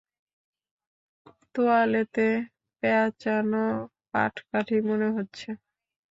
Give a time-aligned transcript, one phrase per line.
[1.53, 2.25] তোয়ালেতে
[2.83, 3.63] প্যাচানো
[4.11, 5.49] পাটকাঠি মনে হচ্ছে!